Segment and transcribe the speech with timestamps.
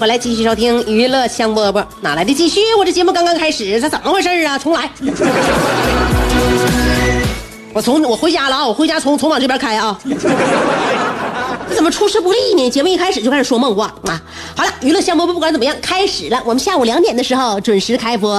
[0.00, 1.84] 我来，继续收听娱乐香饽饽。
[2.00, 2.60] 哪来的继续？
[2.78, 4.58] 我这节目刚刚开始，这怎么回事啊？
[4.58, 4.90] 重来。
[7.74, 8.66] 我从我回家了啊！
[8.66, 10.00] 我回家从从往这边开啊。
[11.68, 12.70] 这怎么出师不利呢？
[12.70, 14.18] 节目一开始就开始说梦话啊！
[14.56, 16.40] 好了，娱乐香饽饽不管怎么样，开始了。
[16.46, 18.32] 我们下午两点的时候准时开播。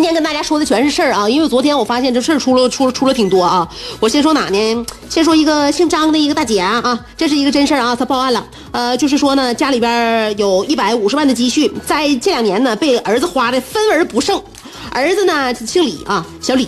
[0.00, 3.68] 今天跟大家说的全是事儿啊，因为昨天我发现这事儿出了出了出了挺多啊。
[4.00, 4.86] 我先说哪呢？
[5.10, 8.42] 先说一个姓张的一个大姐啊，这是一个真事儿啊，她报案了。
[8.72, 14.42] 呃，就是说呢，家里边有一百五十万的积蓄，在这两年呢被儿子花的分文不剩。
[14.90, 16.66] 儿子呢姓李啊，小李，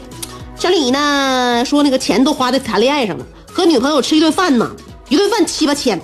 [0.59, 4.71] 小李呢说那个钱都花在谈恋爱上了，和女朋友吃一顿饭呢，
[5.09, 5.99] 一顿饭七八千，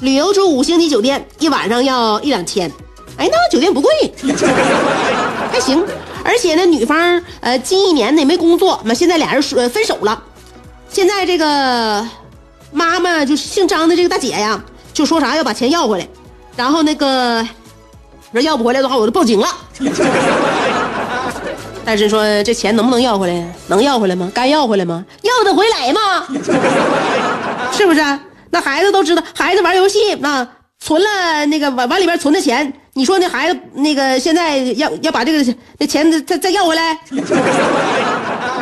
[0.00, 2.68] 旅游住五星级酒店一晚上要一两千，
[3.16, 3.92] 哎，那酒店不贵，
[5.52, 5.80] 还行。
[6.34, 10.20] 而且呢，女方呃近一年呢也没工作，嘛现在俩人说分手了。
[10.90, 12.04] 现在这个
[12.72, 14.60] 妈妈就姓张的这个大姐呀，
[14.92, 16.08] 就说啥要把钱要回来，
[16.56, 17.46] 然后那个
[18.32, 19.46] 说要不回来的话我就报警了。
[21.84, 23.54] 但是说这钱能不能要回来？
[23.68, 24.28] 能要回来吗？
[24.34, 25.04] 该要回来吗？
[25.22, 26.26] 要得回来吗？
[27.70, 28.00] 是不是？
[28.50, 30.44] 那孩子都知道，孩子玩游戏那
[30.80, 32.72] 存了那个往往里边存的钱。
[32.96, 36.96] 你说那孩子那个现在要要把这个那钱再再要回来，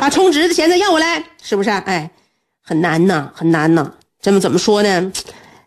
[0.00, 1.68] 把充值的钱再要回来，是不是？
[1.68, 2.10] 哎，
[2.64, 3.92] 很难呐，很难呐。
[4.22, 5.12] 这么怎么说呢？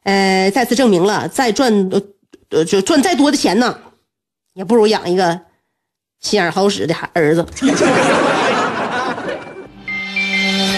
[0.03, 1.71] 呃，再次证明了，再赚
[2.49, 3.77] 呃就赚再多的钱呢，
[4.53, 5.39] 也不如养一个
[6.19, 7.45] 心眼好使的孩儿子。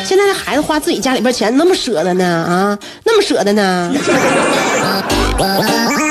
[0.06, 3.94] 现在的孩子花自己家里边钱那么舍得呢啊，那么舍得呢。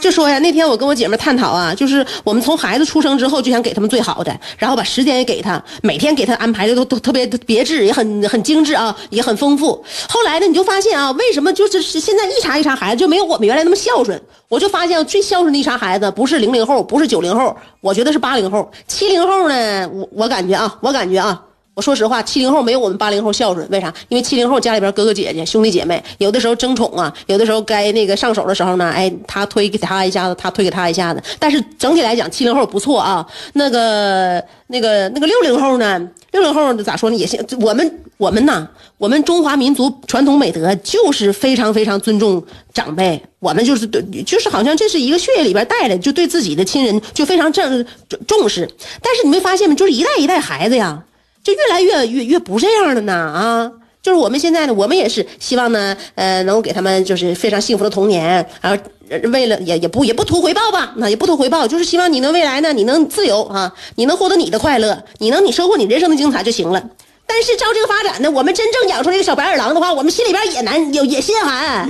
[0.00, 9.84] 就说呀，那天我跟我姐妹探讨啊，就是我们从孩子出生之后就想给他们最好的，然后把时间也给他，每天给他安排的都都特别别致，也很很精致啊，也很丰富。
[10.08, 14.18] 后来呢，你就发现啊，为什么就是现在一茬一茬孩子就没有我们原来那么孝顺？
[14.48, 19.88] 我就发现最孝顺的一茬孩子不是零零后，不是九零后，我觉得是八零后、七零后呢。
[19.92, 21.42] 我我感觉啊，我感觉啊。
[21.80, 23.92] 说实话，七零后没有我们八零后孝顺，为啥？
[24.08, 31.22] 因为七零后家里边哥哥姐姐、兄弟姐妹，有的时候争宠啊，有的时候该那个上手的时候呢，哎，他推给他一下子，他推给他一下子。
[31.38, 33.26] 但是整体来讲，七零后不错啊。
[33.54, 36.00] 那个、那个、那个六零后呢？
[36.32, 37.16] 六零后咋说呢？
[37.16, 37.44] 也行。
[37.60, 38.68] 我们、我们呐，
[38.98, 42.40] 我们中华民族传统美德就是非常非常尊重
[42.72, 43.20] 长辈。
[43.40, 47.84] 我们就是对，就是好像这是一个血液里边带的，就对自己的亲人就非常正
[48.28, 48.68] 重视。
[49.02, 49.74] 但是你没发现吗？
[49.74, 51.02] 就是一代一代孩子呀。
[51.42, 53.70] 就越来越越越不这样了呢啊！
[54.02, 58.82] 就是我们现在呢，我们也是希望呢，呃，能够给他们就是非常幸福的童年，然后
[59.30, 66.82] 为了也也不也不图回报吧，那也不图回报，就是希望你能未来呢，你能自由啊，你能获得你的快乐，你能你收获你人生的精彩就行了。
[67.32, 71.88] 但是照这个发展呢，我们真正养出来一个小白眼狼的话，我们心里边也难也也心寒，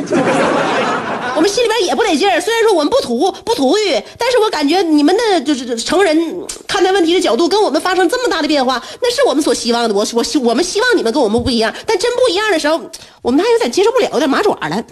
[1.35, 2.39] 我们心里边也不得劲儿。
[2.39, 9.95] 虽然说我们不图不图欲，但是我感觉你们的就是成人看待问题的角度跟我们发生这么大的变化，那是我们所希望的。
[9.95, 12.79] 我我希我们希望你们跟我们不一样，但真不一样的时候，
[13.23, 14.85] 我们还有点接受不了，有点麻爪了。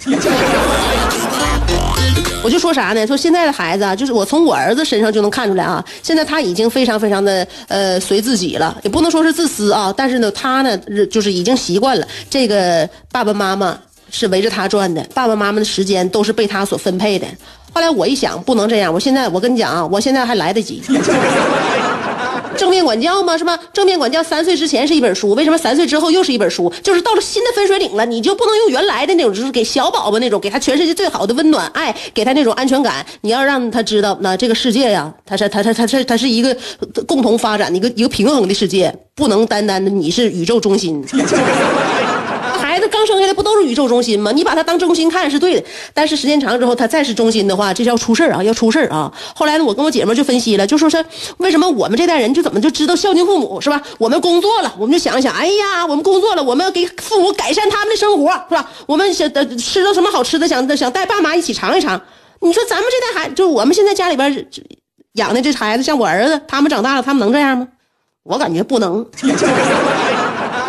[2.48, 3.06] 我就说啥呢？
[3.06, 5.84] 说现在的孩子啊，就是我从我儿子身上就能看出来啊。
[6.02, 9.92] 现在他已经非常非常的呃随自己了，也不能说是自私啊。
[9.94, 10.78] 但是呢，他呢
[11.10, 13.78] 就是已经习惯了这个爸爸妈妈
[14.10, 17.26] 是围着他转的，爸爸妈妈的时间都是被他所分配的。
[17.74, 18.90] 后来我一想，不能这样。
[18.90, 20.82] 我现在我跟你讲啊，我现在还来得及。
[22.58, 23.38] 正面管教吗？
[23.38, 23.58] 是吧？
[23.72, 26.70] 正面管教三岁之前是一本书，为什么三岁之后又是一本书？
[26.82, 33.06] 就是到了新的分水岭了，你就不能用原来的那种，就是给小宝宝那种，给他全世界最好的温暖爱，给他那种安全感。
[33.20, 36.56] 你要让他知道，那这个世界呀，他是他他他是他是一个
[37.06, 41.04] 共同发展的一个一个平衡的世界，不能单单的你是宇宙中心。
[42.98, 44.32] 刚生下来不都是宇宙中心吗？
[44.32, 45.64] 你把他当中心看是对的，
[45.94, 49.12] 但是时间长了之后，他再是中心的话，这叫出事啊，要出事啊！
[49.36, 51.04] 后来呢，我跟我姐们就分析了，就说是
[51.36, 53.80] 为什么我们这代人就怎么就知道孝敬父母是吧？
[53.98, 58.68] 我们工作了，我们就想一想，哎呀，我们工作了，我们要给父母改善他们的生活是吧？
[58.86, 62.00] 我们想吃到什么好吃的，想想带爸妈一起尝一尝。
[62.40, 64.48] 你说咱们这代孩，就我们现在家里边
[65.12, 67.68] 养的这孩子，像我儿子，他们长大了，他们能这样吗？
[68.24, 69.06] 我感觉不能。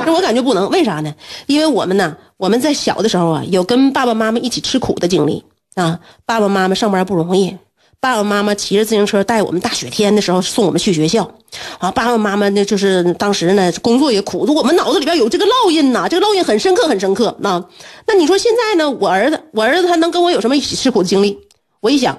[0.10, 1.14] 我感觉不能，为啥呢？
[1.48, 5.44] 因为我们呢，我们在小的时候啊，有跟爸爸妈妈一起吃苦的经历
[5.76, 6.00] 啊。
[6.26, 7.56] 爸爸妈妈上班不容易，
[8.00, 11.30] 爸爸妈妈骑着自行车带我们大雪天的时候送我们去学校
[11.78, 11.92] 啊。
[11.92, 17.64] 爸爸妈妈呢，就是当时呢工作也苦，我们脑子里边有这个烙印呐，这个烙印很深刻，很深刻啊。
[18.06, 18.90] 那你说现在呢？
[18.90, 21.38] 我儿子，我儿子他能跟我有什么一起吃苦的经历？
[21.82, 22.18] 我一想，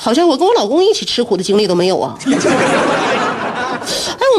[0.00, 2.18] 好像我跟我老公一起吃苦的经历都没有啊。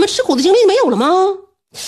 [0.06, 1.07] 吃苦的经历没有了吗？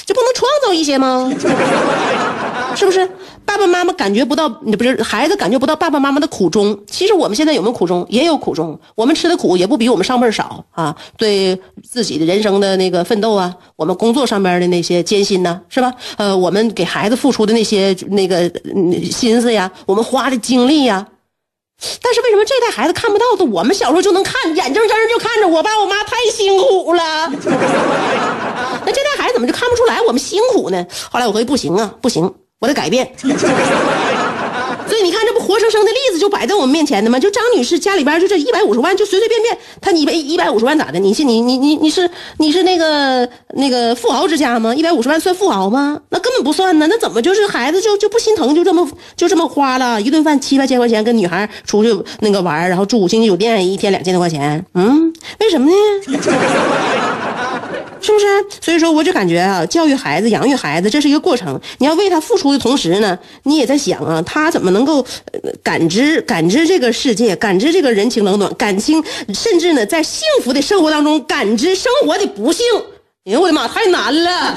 [0.05, 1.31] 就不能创造一些吗？
[2.75, 3.09] 是不是？
[3.45, 6.77] 爸爸妈妈感觉不到，不是孩子感觉不到爸爸妈妈的苦衷。
[6.85, 8.05] 其实我们现在有没有苦衷？
[8.09, 8.77] 也有苦衷。
[8.95, 10.93] 我们吃的苦也不比我们上辈少啊。
[11.15, 15.93] 对自己的人生的那个奋斗啊，我们工作上边的那些艰辛呢，是吧？
[16.17, 18.51] 呃，我们给孩子付出的那些那个
[19.09, 21.07] 心思呀，我们花的精力呀。
[22.01, 27.29] 但是为什么这代孩子看不到的，我们小时候就能看，眼睁睁就看着我爸我妈太辛苦了。
[28.85, 30.85] 那这代孩子怎么就看不出来我们辛苦呢？
[31.11, 33.13] 后来我合计不行啊，不行，我得改变。
[35.03, 37.19] 你看，这不活生生的例子就摆在我们面前的吗？
[37.19, 40.99] 就张女士家里边就这一百五十万，就随随便便，她一百一百五十万咋的？
[40.99, 44.73] 你是你你你你是你是那个那个富豪之家吗？
[44.75, 45.99] 一百五十万算富豪吗？
[46.09, 46.87] 那根本不算呢。
[46.89, 54.65] 那怎么就是孩子就就不心疼，就这么就这么花了一顿饭七八千块钱跟女孩出去那个玩，然后住五星级酒店，一天两千多块钱？
[54.73, 55.75] 嗯，为什么呢？
[58.01, 58.25] 是不是？
[58.61, 61.59] 所以说，我就感觉啊，教育孩子、养育孩子，这是一个过程。
[61.79, 65.05] 你要为他付出的同时呢，你也在想啊，他怎么能够
[65.63, 69.03] 感知、感知这个世界，感知这个人情冷暖，感情，
[69.33, 72.65] 甚至呢，在幸福的生活当中感知生活的不幸。
[73.25, 74.55] 哎呦我的妈，太难了！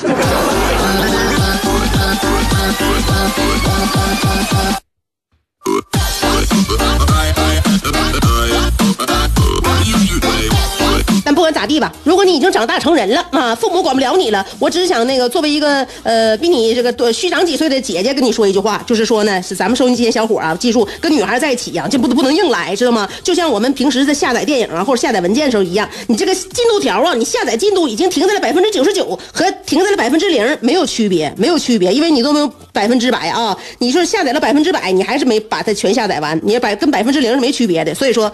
[11.61, 23.07] 咋地吧，如果你已经长大成人了啊，父母管不了你了，我只是想那个作为一个呃比你这个多虚长几岁的姐姐跟你说一句话，就是说呢，是 咱们收音机前小伙啊，记住跟女孩在一起呀，这不不能硬来，知道吗？
[23.23, 33.55] 就像我们平时在下载电影啊或者下载文件的时候一样，你这个进度条啊，你下载进度已经停在了百分之九十九和停在了百分之零没有区别，没有区别，因为你都没有百分之百啊。
[33.81, 38.33] 你说下载了百分之百，你还是没把它全下载完，你百跟百分之零是没区别的，所以说。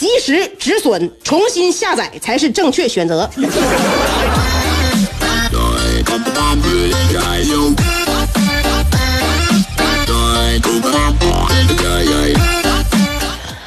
[0.00, 3.28] 及时止损，重新下载才是正确选择。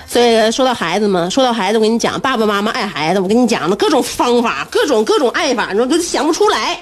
[0.07, 6.79] 所以说到孩子嘛，说到孩子，我跟你讲，爸爸妈妈爱孩子，我跟你讲了各种方法，各种各种爱法，你说都想不出来。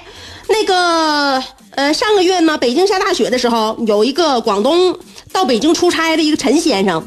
[0.48, 4.96] 那个呃，上个月呢，北京下大雪的时候，有一个广东
[5.30, 7.06] 到北京出差的一个陈先生。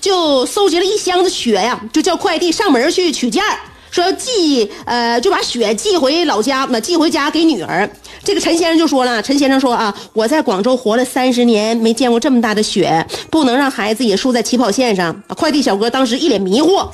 [0.00, 3.42] 就收集了一箱子雪呀，就叫快递上门去取件
[3.90, 7.88] 说要寄，呃，就把雪寄回老家，那寄回家给女儿。
[8.22, 15.22] 这个陈先生就说了，陈先生说啊，我在广州活了三十年，没见过这么大的雪，不能让孩子也输在起跑线上。
[15.34, 16.86] 快递小哥当时一脸迷惑，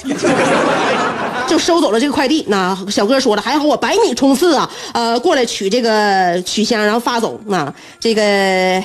[1.48, 2.44] 就收走了这个快递。
[2.46, 8.82] 那小哥说了，还好我百米冲刺啊，呃，过来取这个取箱，然后发走啊，这个。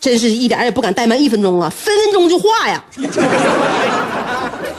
[0.00, 2.84] 真是一点也不敢怠慢一分钟啊，分分钟就化呀。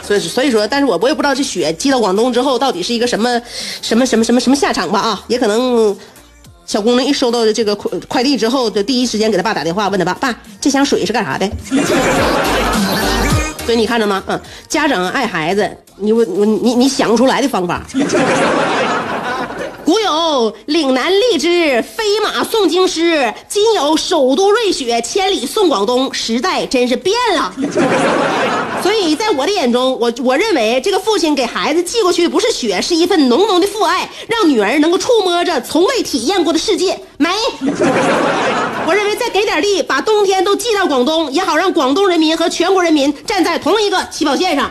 [0.02, 3.40] 所以所以说，但是我我也不知道这雪寄到广东之后到底是一个什么
[3.82, 5.94] 什么什么什么什么下场吧啊，也可能
[6.64, 11.46] 小姑娘一收到这个快快递之后，就第一时间给他爸打电话，问他爸爸这箱水是干啥的。
[13.66, 14.22] 所以你看着吗？
[14.28, 17.82] 嗯，家长爱孩子，你我我你你想不出来的方法。
[19.88, 27.50] 古有岭南荔枝飞马送京师，今有首都瑞雪千里送广东，时代真是变了。
[28.84, 37.00] 所以在我的眼中，我我认为这个父亲给孩子寄过去不是雪，是一份浓浓的父爱，让女儿能够触摸着从未体验过的世界。
[37.16, 37.30] 没，
[38.86, 44.70] 我认为再给点力，把冬天都寄到广东，也好让广东人民和全国人民站在同一个起跑线上。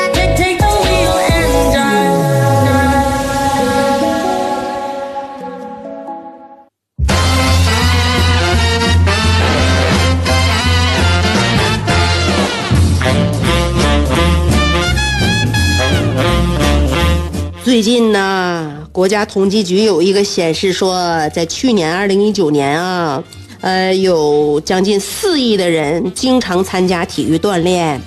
[17.81, 23.23] 最近呢，国家统计局有一个显示说，在去年二零一九年啊，
[23.59, 27.99] 呃，有将近四亿的人经常参加体育锻炼。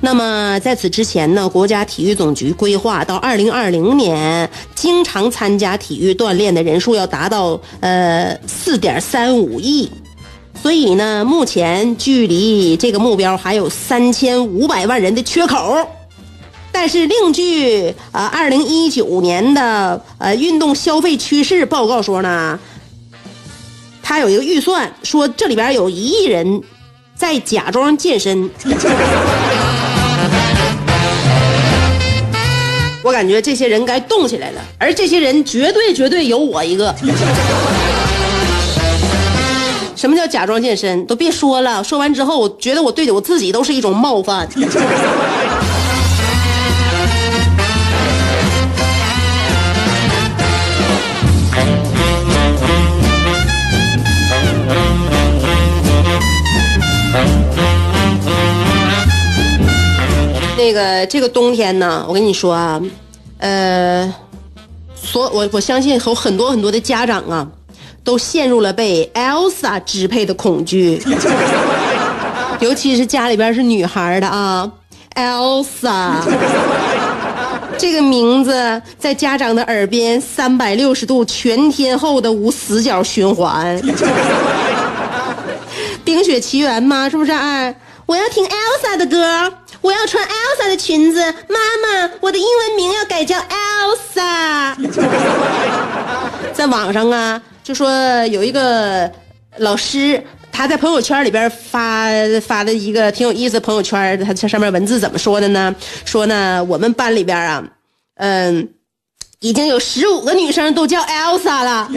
[0.00, 9.88] 那么在此之前呢，国家体育总局规划到二零二零年，经常参加体育锻炼的人数要达到呃四点三五亿。
[10.60, 15.88] 所以呢，目前距离这个目标还有三千五百万人的缺口。
[16.76, 22.58] 但是，另据呃二零一九年的呃运动消费趋势报告说呢，
[24.02, 26.60] 它有一个预算，说这里边有一亿人
[27.14, 28.50] 在假装健身。
[33.04, 36.92] 我感觉这些人该动起来了，而这些人绝对绝对有我一个。
[39.94, 41.06] 什么叫假装健身？
[41.06, 44.46] 都别说了，说完之后，我觉得我对我自己都是一种冒犯。
[60.64, 62.80] 那个这个冬天呢，我跟你说啊，
[63.36, 64.10] 呃，
[64.94, 67.46] 所我我相信有很多很多的家长啊，
[68.02, 71.02] 都陷入了被 Elsa 支配的恐惧，
[72.60, 74.72] 尤其是家里边是女孩的啊
[75.14, 76.14] ，Elsa
[77.76, 83.78] 这个名字在家长的耳边三百六十度全天候的无死角循环。
[86.06, 87.06] 冰雪奇缘吗？
[87.10, 87.32] 是不是？
[87.32, 87.74] 哎，
[88.06, 91.20] 我要听 Elsa 的歌，我要穿 Elsa 的裙子。
[91.48, 94.74] 妈妈，我的英文名要改叫 Elsa。
[96.52, 97.90] 在网上啊，就说
[98.26, 99.10] 有一个
[99.58, 102.08] 老师，他在朋友圈里边发
[102.46, 105.74] 发的一个挺有意思的朋友圈，他这上面文字怎么说的呢？
[106.04, 107.64] 说呢，我们班里边啊，
[108.16, 108.68] 嗯，
[109.40, 111.88] 已经有十五个女生都叫 Elsa 了。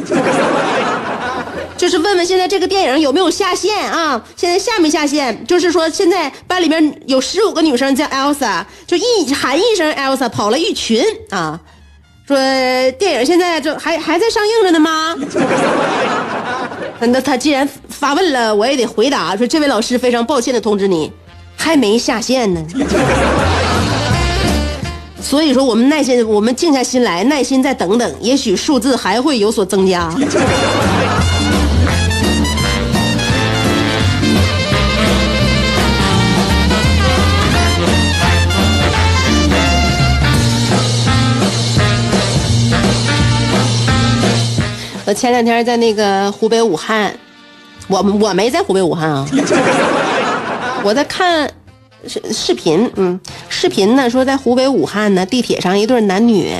[1.78, 4.22] 就是问问现在这个电影有没有下线啊？
[4.36, 5.46] 现在下没下线？
[5.46, 11.60] 就是说现在班里边有十五个女生叫 Elsa，就一喊一声 Elsa 跑了一群啊。
[12.28, 12.36] 说
[13.00, 15.16] 电影现在就还还在上映着呢吗？
[17.00, 21.12] 那他既然发问了，我也得回答说，这位老师非常抱歉的通知你，
[21.56, 22.62] 还没下线呢。
[25.22, 30.10] 所以说，我们耐心，我们静下心来，耐心再等等，也许数字还会有所增加。
[45.08, 47.18] 我前两天在那个湖北武汉，
[47.88, 49.26] 我我没在湖北武汉啊，
[50.84, 51.50] 我在看
[52.06, 56.54] 视视频，嗯，视频呢说在湖北武汉呢地铁上一对男女，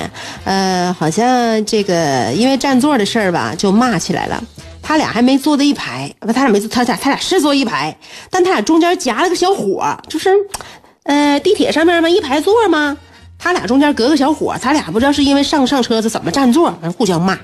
[0.44, 4.42] 呃，好像这个因为占座的事儿吧就骂起来了。
[4.82, 7.94] 他俩还没坐在一排，不，他俩没坐，他俩他俩是坐一排，
[8.30, 10.30] 但他俩中间夹了个小伙，就是，
[11.02, 12.96] 呃，地铁上面嘛一排座嘛，
[13.38, 17.38] 他俩中间隔个小伙，他俩不知道是因为上上车是怎么占座，完互相骂。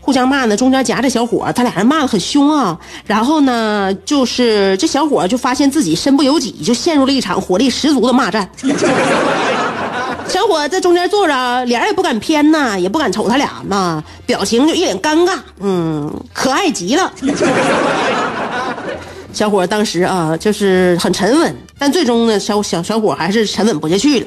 [0.00, 2.78] 互相骂呢，中间夹着小伙，他俩人骂的很凶啊。
[3.06, 8.48] 然后呢，就是这小伙就发现自己身不由己，就陷入了一场火力十足的骂战。
[10.28, 17.10] 小伙在中间坐着，脸也不敢偏呐，也不敢瞅他俩嘛，表情就一脸尴尬，嗯，可爱极了。
[19.32, 24.26] 小伙当时啊，就是很沉稳，但最终呢，小小小伙还是沉稳不下去了。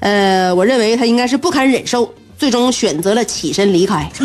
[0.00, 2.10] 呃，我认为他应该是不堪忍受。
[2.42, 4.10] 最终选择了起身离开。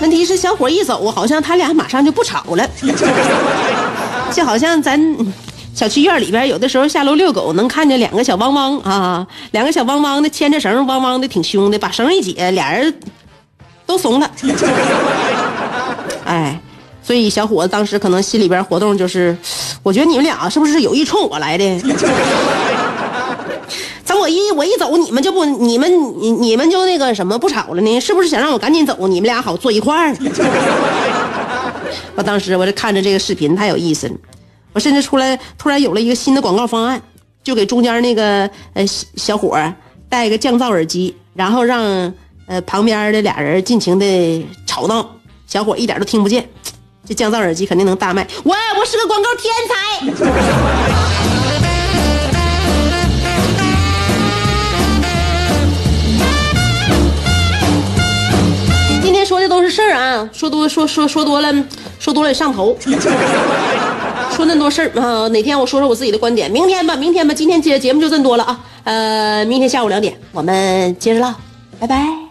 [0.00, 2.66] 问题是小伙一走，好像他俩马上就不吵了，
[4.32, 4.98] 就好像咱
[5.74, 12.98] 小区院里边有的时候下楼遛狗，能看见两个小汪汪啊，两个小汪汪的牵着绳，汪汪的挺凶的，把绳一解，俩人
[13.84, 14.30] 都怂了。
[16.24, 16.58] 哎，
[17.02, 19.36] 所以小伙子当时可能心里边活动就是，
[19.82, 21.64] 我觉得你们俩是不是有意冲我来的？
[24.30, 28.00] 等我一我一走，你们就不你们你你们就那个什么不吵了呢？
[28.00, 29.08] 是不是想让我赶紧走？
[29.08, 30.16] 你们俩好坐一块儿？
[32.14, 34.14] 我当时我就看着这个视频太有意思了，
[34.72, 37.02] 我甚至出来突然有了一个新的广告方案，
[37.42, 39.74] 就给中间那个呃小伙儿
[40.08, 41.82] 戴一个降噪耳机，然后让
[42.46, 45.04] 呃旁边的俩人尽情的吵闹，
[45.46, 46.48] 小伙一点都听不见。
[47.08, 51.09] 这降噪耳机肯定能大卖，我我是个广告天才。
[59.30, 61.54] 说的都是事儿啊，说多说说说多了，
[62.00, 62.76] 说多了也上头。
[64.32, 68.60] 说那么多事儿啊，哪天我说说我自己的观点，明天吧，明天吧，今天节节目就这么多了啊。
[68.82, 71.32] 呃，明天下午两点我们接着唠，
[71.78, 72.20] 拜拜。